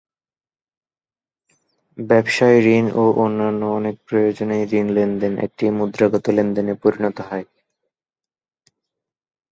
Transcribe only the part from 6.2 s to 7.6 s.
লেনদেনে পরিণত হয়।